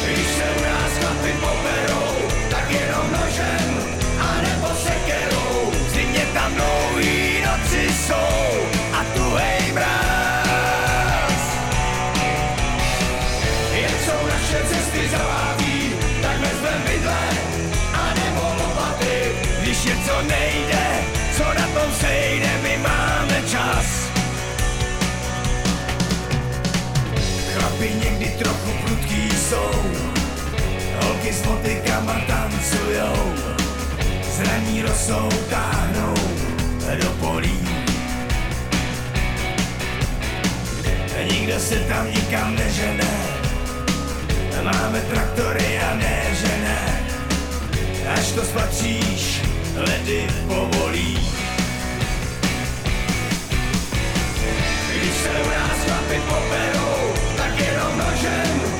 Když 0.05 0.27
se 0.27 0.45
u 0.59 0.63
nás 0.63 0.93
chlapi 0.99 1.33
poberou, 1.41 1.82
jsou, 29.53 29.71
holky 31.01 31.33
s 31.33 31.45
motykama 31.45 32.21
tancujou, 32.27 33.35
zraní 34.37 34.83
rosou 34.83 35.29
táhnou 35.51 36.15
do 37.03 37.11
polí. 37.21 37.61
Nikdo 41.31 41.59
se 41.61 41.77
tam 41.77 42.07
nikam 42.07 42.57
nežene, 42.57 43.11
Máme 44.63 45.01
traktory 45.01 45.79
a 45.79 45.95
ne, 45.95 46.23
Až 48.15 48.33
to 48.33 48.45
spatříš, 48.45 49.43
ledy 49.77 50.27
povolí. 50.49 51.19
Když 54.89 55.15
se 55.15 55.29
u 55.29 55.49
nás 55.49 55.79
chlapi 55.87 56.21
poperou, 56.29 57.13
tak 57.37 57.59
jenom 57.59 57.99
nožem 57.99 58.72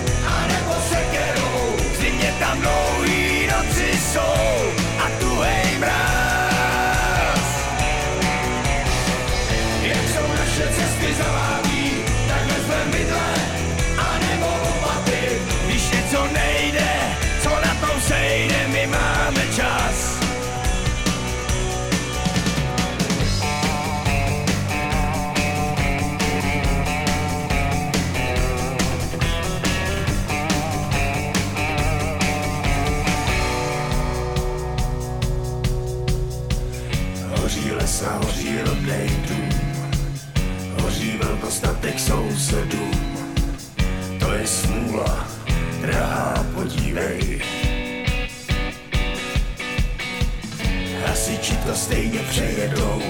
přejedou 52.33 53.03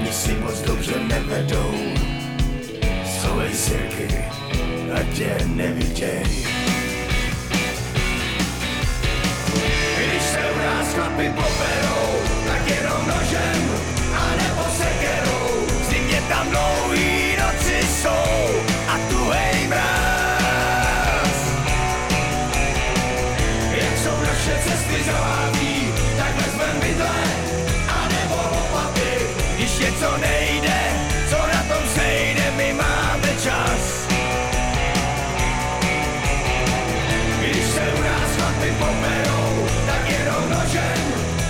Oni 0.00 0.12
si 0.12 0.32
moc 0.32 0.60
dobře 0.60 0.92
nevedou. 1.08 1.74
Schovej 3.06 3.54
sirky, 3.54 4.08
ať 4.94 5.06
tě 5.16 5.36
neviděj. 5.46 6.24
Když 9.96 10.22
se 10.22 10.38
u 10.54 10.58
nás 10.58 10.94
chlapi 10.94 11.32
poperou, 11.36 11.93
Něco 30.04 30.16
nejde, 30.16 30.80
co 31.30 31.36
na 31.36 31.62
tom 31.62 31.88
sejde, 31.94 32.52
my 32.56 32.72
máme 32.72 33.28
čas. 33.42 34.08
Když 37.40 37.64
se 37.64 37.80
u 37.98 38.02
nás 38.02 38.30
chlapi 38.36 38.72
poperou, 38.78 39.66
tak 39.86 40.10
jenom 40.10 40.50
nožem 40.50 41.04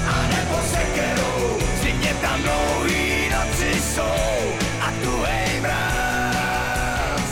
a 0.06 0.26
nebo 0.28 0.56
sekerou. 0.70 1.58
V 1.58 1.84
zimě 1.84 2.14
tam 2.22 2.42
dlouhý 2.42 3.28
noci 3.34 3.80
jsou 3.80 4.38
a 4.80 4.92
tu 5.02 5.22
hej 5.22 5.60
mráz. 5.60 7.30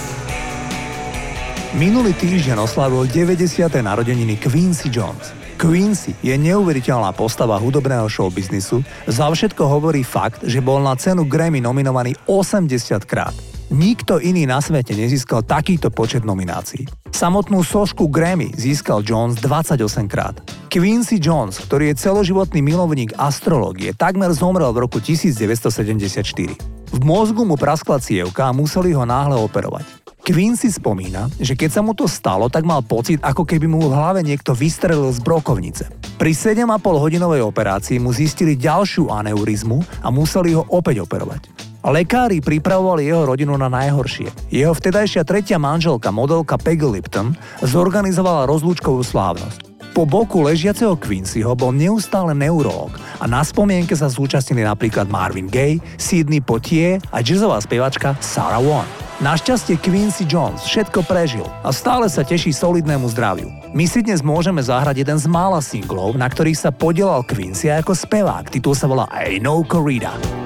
Minulý 1.73 2.15
týždeň 2.15 2.59
oslavil 2.59 3.07
90. 3.07 3.75
narodeniny 3.75 4.37
Quincy 4.37 4.91
Jones. 4.93 5.33
Quincy 5.63 6.19
je 6.27 6.35
neuveriteľná 6.35 7.15
postava 7.15 7.55
hudobného 7.55 8.11
showbiznisu, 8.11 8.83
za 9.07 9.31
všetko 9.31 9.63
hovorí 9.63 10.03
fakt, 10.03 10.43
že 10.43 10.59
bol 10.59 10.83
na 10.83 10.99
cenu 10.99 11.23
Grammy 11.23 11.63
nominovaný 11.63 12.19
80 12.27 12.67
krát. 13.07 13.31
Nikto 13.71 14.19
iný 14.19 14.43
na 14.43 14.59
svete 14.59 14.91
nezískal 14.91 15.47
takýto 15.47 15.95
počet 15.95 16.27
nominácií. 16.27 16.91
Samotnú 17.15 17.63
sošku 17.63 18.11
Grammy 18.11 18.51
získal 18.59 19.07
Jones 19.07 19.39
28 19.39 20.11
krát. 20.11 20.35
Quincy 20.67 21.23
Jones, 21.23 21.63
ktorý 21.63 21.95
je 21.95 22.11
celoživotný 22.11 22.59
milovník 22.59 23.15
astrológie, 23.15 23.95
takmer 23.95 24.35
zomrel 24.35 24.75
v 24.75 24.91
roku 24.91 24.99
1974. 24.99 26.59
V 26.91 26.99
mozgu 27.07 27.47
mu 27.47 27.55
praskla 27.55 28.03
cievka 28.03 28.51
a 28.51 28.53
museli 28.53 28.99
ho 28.99 29.07
náhle 29.07 29.39
operovať. 29.39 30.02
Quincy 30.23 30.71
spomína, 30.71 31.27
že 31.43 31.59
keď 31.59 31.71
sa 31.75 31.83
mu 31.83 31.99
to 31.99 32.07
stalo, 32.07 32.47
tak 32.47 32.63
mal 32.63 32.79
pocit, 32.79 33.19
ako 33.27 33.43
keby 33.43 33.67
mu 33.67 33.91
v 33.91 33.91
hlave 33.91 34.23
niekto 34.23 34.55
vystrelil 34.55 35.11
z 35.11 35.19
brokovnice. 35.19 35.91
Pri 36.15 36.31
7,5 36.31 36.79
hodinovej 36.79 37.43
operácii 37.43 37.99
mu 37.99 38.15
zistili 38.15 38.55
ďalšiu 38.55 39.11
aneurizmu 39.11 39.83
a 40.07 40.15
museli 40.15 40.55
ho 40.55 40.63
opäť 40.71 41.03
operovať. 41.03 41.51
Lekári 41.83 42.39
pripravovali 42.39 43.11
jeho 43.11 43.27
rodinu 43.27 43.59
na 43.59 43.67
najhoršie. 43.67 44.55
Jeho 44.55 44.71
vtedajšia 44.71 45.27
tretia 45.27 45.59
manželka, 45.59 46.15
modelka 46.15 46.55
Peggy 46.55 46.87
Lipton, 46.87 47.35
zorganizovala 47.59 48.47
rozlúčkovú 48.47 49.03
slávnosť. 49.03 49.72
Po 49.93 50.09
boku 50.09 50.41
ležiaceho 50.41 50.97
Quincyho 50.97 51.53
bol 51.53 51.69
neustále 51.77 52.33
neurolog 52.33 52.97
a 53.21 53.29
na 53.29 53.45
spomienke 53.45 53.93
sa 53.93 54.09
zúčastnili 54.09 54.65
napríklad 54.65 55.05
Marvin 55.13 55.53
Gaye, 55.53 55.85
Sidney 56.01 56.41
Poitier 56.41 56.97
a 57.13 57.21
jazzová 57.21 57.61
spevačka 57.61 58.17
Sarah 58.17 58.65
Vaughan. 58.65 58.89
Našťastie 59.21 59.77
Quincy 59.77 60.25
Jones 60.25 60.65
všetko 60.65 61.05
prežil 61.05 61.45
a 61.61 61.69
stále 61.77 62.09
sa 62.09 62.25
teší 62.25 62.57
solidnému 62.57 63.05
zdraviu. 63.13 63.53
My 63.77 63.85
si 63.85 64.01
dnes 64.01 64.25
môžeme 64.25 64.65
zahrať 64.65 65.05
jeden 65.05 65.21
z 65.21 65.29
mála 65.29 65.61
singlov, 65.61 66.17
na 66.17 66.25
ktorých 66.25 66.57
sa 66.57 66.73
podielal 66.73 67.21
Quincy 67.29 67.69
ako 67.69 67.93
spevák. 67.93 68.49
Titul 68.49 68.73
sa 68.73 68.89
volá 68.89 69.05
Ain't 69.13 69.45
No 69.45 69.61
Corrida. 69.61 70.42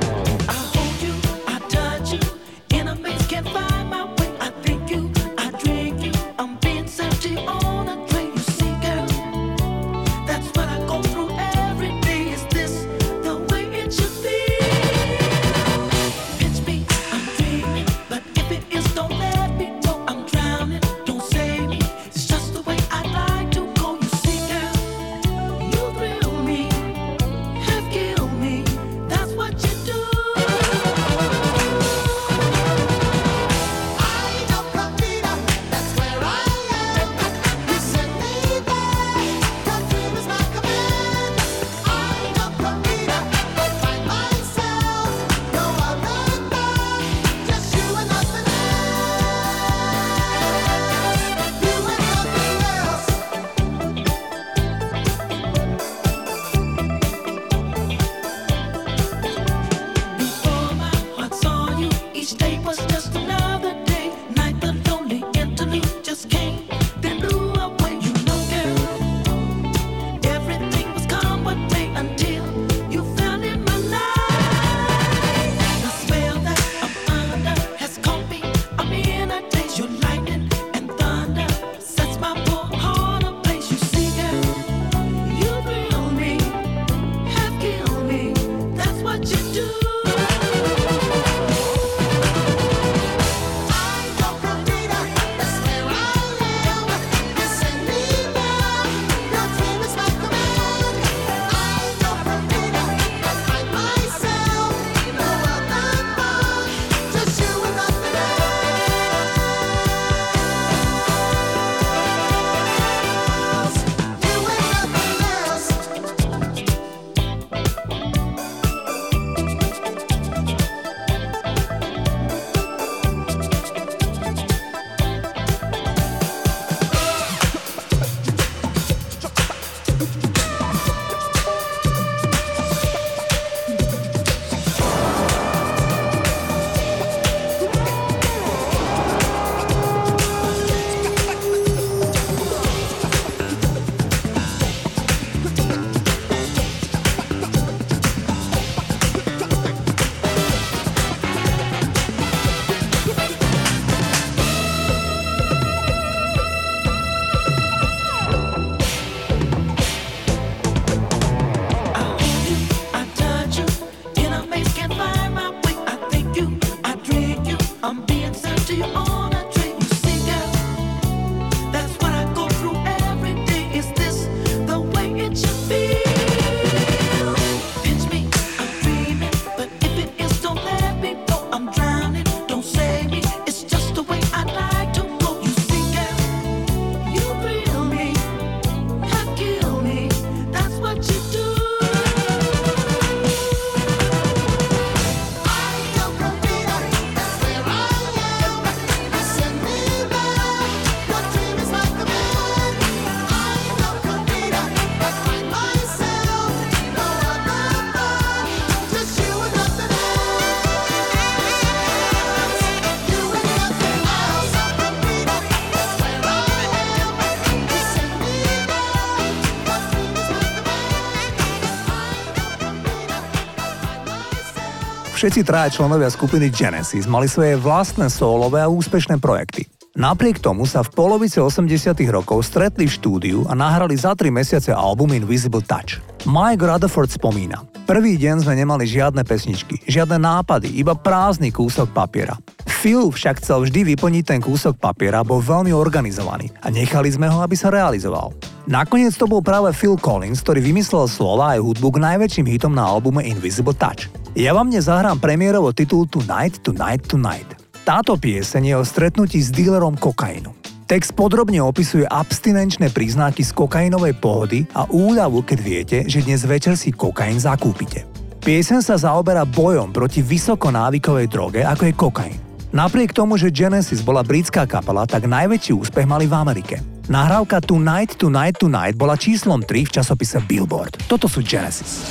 Všetci 225.26 225.42
traja 225.42 225.74
členovia 225.74 226.06
skupiny 226.06 226.54
Genesis 226.54 227.10
mali 227.10 227.26
svoje 227.26 227.58
vlastné 227.58 228.06
solové 228.14 228.62
a 228.62 228.70
úspešné 228.70 229.18
projekty. 229.18 229.66
Napriek 229.98 230.38
tomu 230.38 230.70
sa 230.70 230.86
v 230.86 230.94
polovici 230.94 231.42
80 231.42 231.98
rokov 232.14 232.46
stretli 232.46 232.86
v 232.86 232.94
štúdiu 232.94 233.42
a 233.50 233.58
nahrali 233.58 233.98
za 233.98 234.14
3 234.14 234.30
mesiace 234.30 234.70
album 234.70 235.18
Invisible 235.18 235.66
Touch. 235.66 235.98
Mike 236.30 236.62
Rutherford 236.62 237.10
spomína. 237.10 237.66
Prvý 237.90 238.14
deň 238.22 238.46
sme 238.46 238.54
nemali 238.54 238.86
žiadne 238.86 239.26
pesničky, 239.26 239.82
žiadne 239.90 240.14
nápady, 240.14 240.70
iba 240.78 240.94
prázdny 240.94 241.50
kúsok 241.50 241.90
papiera. 241.90 242.38
Phil 242.62 243.10
však 243.10 243.42
chcel 243.42 243.66
vždy 243.66 243.98
vyplniť 243.98 244.30
ten 244.30 244.38
kúsok 244.38 244.78
papiera, 244.78 245.26
bol 245.26 245.42
veľmi 245.42 245.74
organizovaný 245.74 246.54
a 246.62 246.70
nechali 246.70 247.10
sme 247.10 247.26
ho, 247.26 247.42
aby 247.42 247.58
sa 247.58 247.74
realizoval. 247.74 248.30
Nakoniec 248.66 249.14
to 249.14 249.30
bol 249.30 249.38
práve 249.46 249.70
Phil 249.78 249.94
Collins, 249.94 250.42
ktorý 250.42 250.58
vymyslel 250.58 251.06
slova 251.06 251.54
aj 251.54 251.62
hudbu 251.62 251.86
k 251.86 252.02
najväčším 252.02 252.46
hitom 252.50 252.74
na 252.74 252.82
albume 252.82 253.22
Invisible 253.22 253.70
Touch. 253.70 254.10
Ja 254.34 254.58
vám 254.58 254.74
dnes 254.74 254.90
zahrám 254.90 255.22
premiérovo 255.22 255.70
titul 255.70 256.10
Tonight, 256.10 256.66
Tonight, 256.66 257.06
Tonight. 257.06 257.46
Táto 257.86 258.18
pieseň 258.18 258.62
je 258.66 258.74
o 258.74 258.82
stretnutí 258.82 259.38
s 259.38 259.54
dílerom 259.54 259.94
kokainu. 259.94 260.50
Text 260.90 261.14
podrobne 261.14 261.62
opisuje 261.62 262.10
abstinenčné 262.10 262.90
príznaky 262.90 263.46
z 263.46 263.54
kokainovej 263.54 264.18
pohody 264.18 264.66
a 264.74 264.82
úľavu, 264.90 265.46
keď 265.46 265.58
viete, 265.62 265.98
že 266.10 266.26
dnes 266.26 266.42
večer 266.42 266.74
si 266.74 266.90
kokain 266.90 267.38
zakúpite. 267.38 268.02
Piesen 268.42 268.82
sa 268.82 268.98
zaoberá 268.98 269.46
bojom 269.46 269.94
proti 269.94 270.26
vysokonávykovej 270.26 271.26
droge, 271.30 271.62
ako 271.62 271.82
je 271.86 271.94
kokain. 271.94 272.38
Napriek 272.74 273.14
tomu, 273.14 273.38
že 273.38 273.54
Genesis 273.54 274.02
bola 274.02 274.26
britská 274.26 274.66
kapela, 274.66 275.06
tak 275.06 275.30
najväčší 275.30 275.70
úspech 275.70 276.06
mali 276.06 276.26
v 276.26 276.34
Amerike. 276.34 276.95
Nahrávka 277.06 277.62
Tonight, 277.62 278.18
Tonight, 278.18 278.58
Tonight 278.58 278.98
bola 278.98 279.14
číslom 279.14 279.62
3 279.62 279.86
v 279.86 279.90
časopise 279.94 280.42
Billboard. 280.42 281.06
Toto 281.06 281.30
sú 281.30 281.38
Genesis. 281.38 282.02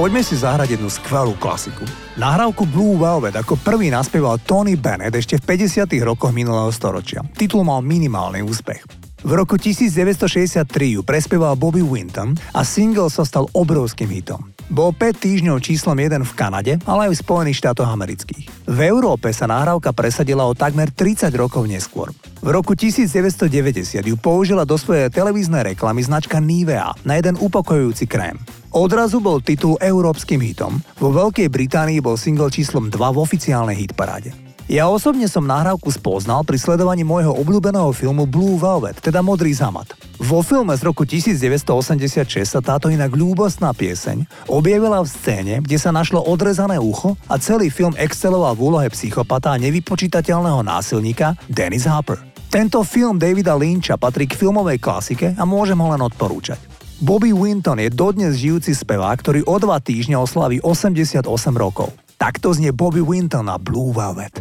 Poďme 0.00 0.24
si 0.24 0.32
zahrať 0.32 0.80
jednu 0.80 0.88
skvelú 0.88 1.36
klasiku. 1.36 1.84
Nahrávku 2.16 2.64
Blue 2.64 2.96
Velvet 2.96 3.36
ako 3.36 3.60
prvý 3.60 3.92
naspieval 3.92 4.40
Tony 4.40 4.72
Bennett 4.72 5.12
ešte 5.12 5.36
v 5.36 5.60
50. 5.60 5.92
rokoch 6.00 6.32
minulého 6.32 6.72
storočia. 6.72 7.20
Titul 7.36 7.68
mal 7.68 7.84
minimálny 7.84 8.40
úspech. 8.40 8.80
V 9.20 9.32
roku 9.36 9.60
1963 9.60 10.64
ju 10.96 11.04
prespieval 11.04 11.52
Bobby 11.52 11.84
Winton 11.84 12.32
a 12.56 12.64
single 12.64 13.12
sa 13.12 13.28
stal 13.28 13.44
obrovským 13.52 14.08
hitom. 14.08 14.40
Bol 14.72 14.96
5 14.96 15.20
týždňov 15.20 15.60
číslom 15.60 16.00
1 16.00 16.24
v 16.24 16.32
Kanade, 16.32 16.72
ale 16.88 17.12
aj 17.12 17.20
v 17.20 17.20
Spojených 17.20 17.60
štátoch 17.60 17.92
amerických. 17.92 18.72
V 18.72 18.78
Európe 18.80 19.28
sa 19.36 19.52
nahrávka 19.52 19.92
presadila 19.92 20.48
o 20.48 20.56
takmer 20.56 20.88
30 20.88 21.28
rokov 21.36 21.68
neskôr. 21.68 22.08
V 22.40 22.48
roku 22.48 22.72
1990 22.72 24.00
ju 24.00 24.16
použila 24.16 24.64
do 24.64 24.80
svojej 24.80 25.12
televíznej 25.12 25.76
reklamy 25.76 26.00
značka 26.00 26.40
Nivea 26.40 26.96
na 27.04 27.20
jeden 27.20 27.36
upokojujúci 27.36 28.08
krém. 28.08 28.40
Odrazu 28.70 29.18
bol 29.18 29.42
titul 29.42 29.74
európskym 29.82 30.38
hitom. 30.46 30.78
Vo 31.02 31.10
Veľkej 31.10 31.50
Británii 31.50 31.98
bol 31.98 32.14
single 32.14 32.54
číslom 32.54 32.86
2 32.86 32.94
v 32.94 33.18
oficiálnej 33.18 33.74
hitparáde. 33.74 34.30
Ja 34.70 34.86
osobne 34.86 35.26
som 35.26 35.42
nahrávku 35.42 35.90
spoznal 35.90 36.46
pri 36.46 36.54
sledovaní 36.54 37.02
môjho 37.02 37.34
obľúbeného 37.34 37.90
filmu 37.90 38.30
Blue 38.30 38.54
Velvet, 38.54 39.02
teda 39.02 39.26
Modrý 39.26 39.50
zamat. 39.50 39.90
Vo 40.22 40.46
filme 40.46 40.70
z 40.78 40.86
roku 40.86 41.02
1986 41.02 42.46
sa 42.46 42.62
táto 42.62 42.86
inak 42.86 43.10
ľúbostná 43.10 43.74
pieseň 43.74 44.46
objavila 44.46 45.02
v 45.02 45.10
scéne, 45.10 45.54
kde 45.66 45.74
sa 45.74 45.90
našlo 45.90 46.22
odrezané 46.22 46.78
ucho 46.78 47.18
a 47.26 47.42
celý 47.42 47.74
film 47.74 47.98
exceloval 47.98 48.54
v 48.54 48.70
úlohe 48.70 48.88
psychopata 48.94 49.50
a 49.50 49.58
nevypočítateľného 49.58 50.62
násilníka 50.62 51.34
Dennis 51.50 51.90
Hopper. 51.90 52.22
Tento 52.46 52.86
film 52.86 53.18
Davida 53.18 53.58
Lynča 53.58 53.98
patrí 53.98 54.30
k 54.30 54.38
filmovej 54.38 54.78
klasike 54.78 55.34
a 55.34 55.42
môžem 55.42 55.78
ho 55.82 55.90
len 55.90 56.02
odporúčať. 56.06 56.79
Bobby 57.00 57.32
Winton 57.32 57.80
je 57.80 57.88
dodnes 57.88 58.36
žijúci 58.36 58.76
spevák, 58.76 59.16
ktorý 59.24 59.40
o 59.48 59.56
dva 59.56 59.80
týždne 59.80 60.20
oslaví 60.20 60.60
88 60.60 61.24
rokov. 61.56 61.96
Takto 62.20 62.52
znie 62.52 62.76
Bobby 62.76 63.00
Winton 63.00 63.48
na 63.48 63.56
Blue 63.56 63.88
Velvet. 63.96 64.36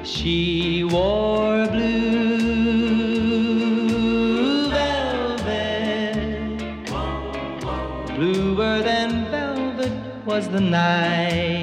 She 0.00 0.80
wore 0.88 1.68
blue 1.68 1.92
velvet. 4.72 6.16
Bluer 8.16 8.80
than 8.80 9.28
velvet 9.28 9.92
was 10.24 10.48
the 10.48 10.64
night. 10.64 11.59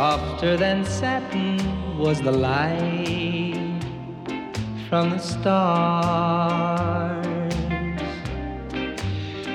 Softer 0.00 0.56
than 0.56 0.80
satin 0.86 1.58
was 1.98 2.22
the 2.22 2.32
light 2.32 3.82
from 4.88 5.10
the 5.10 5.18
stars. 5.18 6.32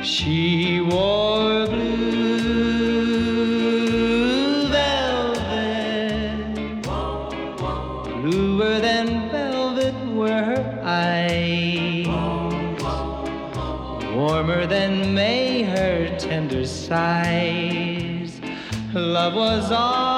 She 0.03 0.81
wore 0.81 1.65
blue 1.65 2.27
velvet. 4.69 6.45
Bluer 8.21 8.79
than 8.79 9.31
velvet 9.31 9.95
were 10.13 10.43
her 10.51 10.79
eyes. 10.83 12.05
Warmer 14.15 14.67
than 14.67 15.15
May 15.15 15.63
her 15.63 16.15
tender 16.19 16.67
sighs. 16.67 18.39
Love 18.93 19.33
was 19.33 19.71
ours. 19.71 20.14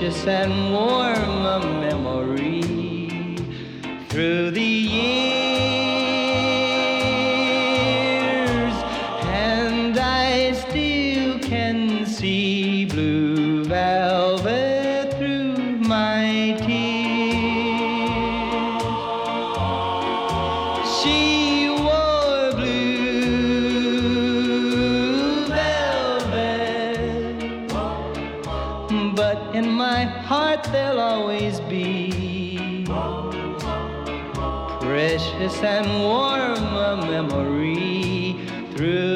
Precious 0.00 0.26
and 0.26 0.72
warm 0.72 1.79
heart 30.60 30.72
there'll 30.72 31.00
always 31.00 31.60
be. 31.60 32.84
Precious 34.80 35.62
and 35.62 36.02
warm 36.02 36.64
a 36.74 36.96
memory 37.06 38.36
through 38.74 39.09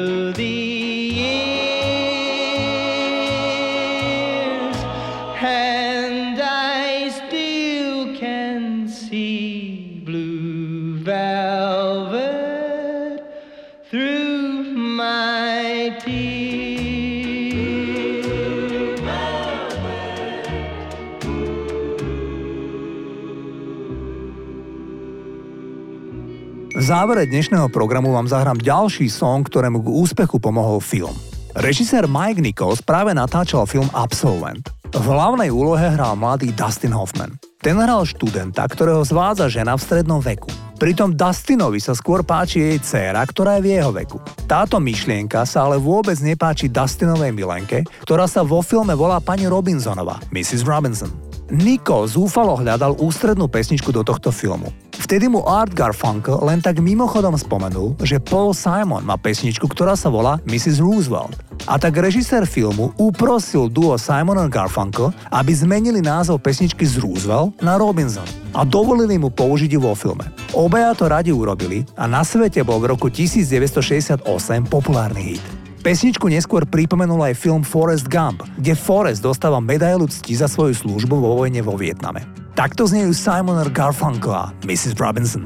závere 27.05 27.29
dnešného 27.29 27.69
programu 27.69 28.17
vám 28.17 28.25
zahrám 28.25 28.57
ďalší 28.57 29.13
song, 29.13 29.45
ktorému 29.45 29.77
k 29.85 29.93
úspechu 29.93 30.41
pomohol 30.41 30.81
film. 30.81 31.13
Režisér 31.53 32.09
Mike 32.09 32.41
Nichols 32.41 32.81
práve 32.81 33.13
natáčal 33.13 33.69
film 33.69 33.85
Absolvent. 33.93 34.73
V 34.89 35.05
hlavnej 35.05 35.53
úlohe 35.53 35.85
hral 35.85 36.17
mladý 36.17 36.49
Dustin 36.57 36.97
Hoffman. 36.97 37.37
Ten 37.61 37.77
hral 37.77 38.09
študenta, 38.09 38.65
ktorého 38.65 39.05
zvádza 39.05 39.53
žena 39.53 39.77
v 39.77 39.85
strednom 39.85 40.17
veku. 40.17 40.49
Pritom 40.81 41.13
Dustinovi 41.13 41.77
sa 41.77 41.93
skôr 41.93 42.25
páči 42.25 42.73
jej 42.73 42.81
dcéra, 42.81 43.21
ktorá 43.21 43.61
je 43.61 43.69
v 43.69 43.71
jeho 43.77 43.93
veku. 43.93 44.17
Táto 44.49 44.81
myšlienka 44.81 45.45
sa 45.45 45.69
ale 45.69 45.77
vôbec 45.77 46.17
nepáči 46.25 46.73
Dustinovej 46.73 47.29
milenke, 47.37 47.85
ktorá 48.01 48.25
sa 48.25 48.41
vo 48.41 48.65
filme 48.65 48.97
volá 48.97 49.21
pani 49.21 49.45
Robinsonová, 49.45 50.17
Mrs. 50.33 50.65
Robinson. 50.65 51.13
Nico 51.53 52.09
zúfalo 52.09 52.57
hľadal 52.57 52.97
ústrednú 52.97 53.45
pesničku 53.45 53.93
do 53.93 54.01
tohto 54.01 54.33
filmu. 54.33 54.73
Vtedy 55.05 55.29
mu 55.29 55.45
Art 55.45 55.69
Garfunkel 55.77 56.41
len 56.41 56.65
tak 56.65 56.81
mimochodom 56.81 57.37
spomenul, 57.37 57.93
že 58.01 58.17
Paul 58.17 58.57
Simon 58.57 59.05
má 59.05 59.13
pesničku, 59.21 59.69
ktorá 59.69 59.93
sa 59.93 60.09
volá 60.09 60.41
Mrs. 60.49 60.81
Roosevelt. 60.81 61.37
A 61.69 61.77
tak 61.77 62.01
režisér 62.01 62.49
filmu 62.49 62.89
uprosil 62.97 63.69
duo 63.69 64.01
Simon 64.01 64.41
a 64.41 64.49
Garfunkel, 64.49 65.13
aby 65.29 65.53
zmenili 65.53 66.01
názov 66.01 66.41
pesničky 66.41 66.89
z 66.89 66.97
Roosevelt 67.05 67.53
na 67.61 67.77
Robinson 67.77 68.25
a 68.57 68.65
dovolili 68.65 69.21
mu 69.21 69.29
použiť 69.29 69.77
ju 69.77 69.79
vo 69.85 69.93
filme. 69.93 70.25
Obaja 70.57 70.97
to 70.97 71.05
radi 71.05 71.29
urobili 71.29 71.85
a 71.93 72.09
na 72.09 72.25
svete 72.25 72.65
bol 72.65 72.81
v 72.81 72.97
roku 72.97 73.05
1968 73.05 74.25
populárny 74.65 75.37
hit. 75.37 75.43
Pesničku 75.85 76.25
neskôr 76.33 76.65
pripomenul 76.65 77.29
aj 77.29 77.37
film 77.37 77.61
Forrest 77.61 78.09
Gump, 78.09 78.41
kde 78.57 78.73
Forrest 78.73 79.21
dostáva 79.21 79.61
medailu 79.61 80.09
cti 80.09 80.33
za 80.33 80.49
svoju 80.49 80.73
službu 80.73 81.13
vo 81.13 81.45
vojne 81.45 81.61
vo 81.61 81.77
Vietname. 81.77 82.44
Takto 82.55 82.87
znejú 82.87 83.11
Simon 83.11 83.59
a 83.59 83.67
Garfunkel 83.67 84.31
a 84.31 84.55
Mrs. 84.63 84.95
Robinson. 84.95 85.43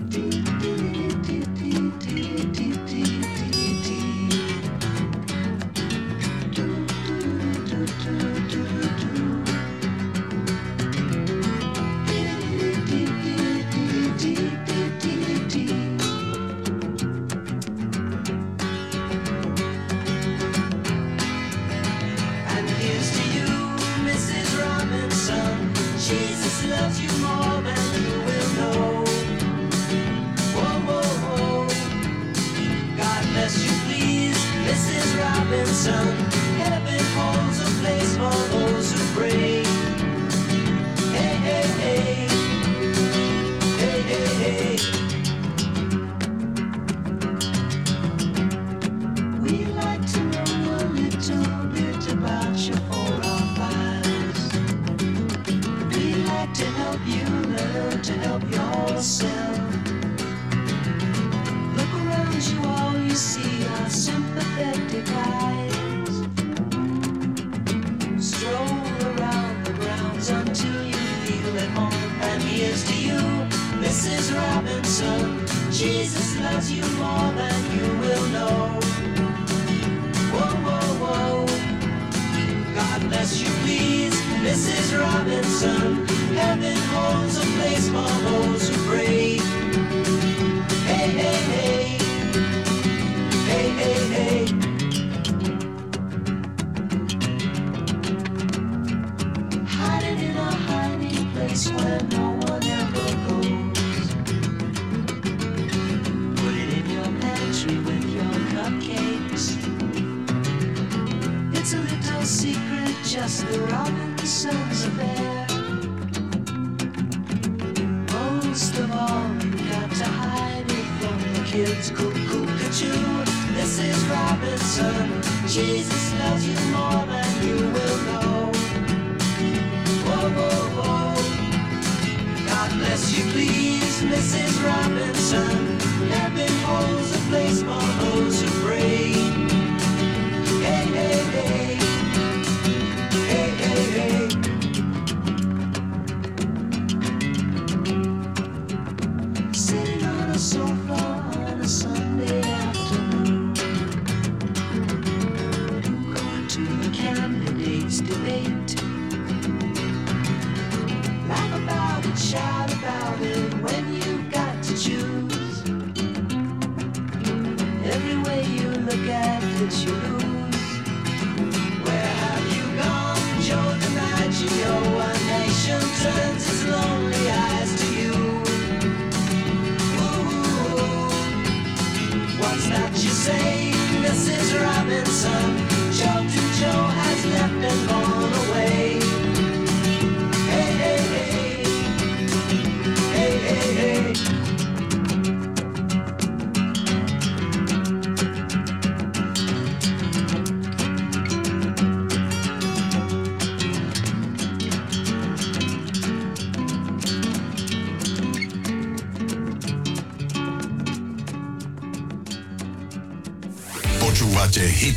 for 77.00 77.39